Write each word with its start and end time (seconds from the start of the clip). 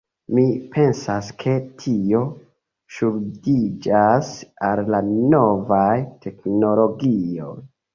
Mi 0.35 0.43
pensas 0.77 1.29
ke 1.43 1.53
tio 1.83 2.23
ŝuldiĝas 2.97 4.35
al 4.73 4.85
la 4.93 5.07
novaj 5.15 5.91
teknologioj. 6.29 7.59